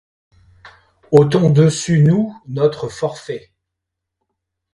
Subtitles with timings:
[1.11, 3.51] Ôtons de dessus nous notre forfait.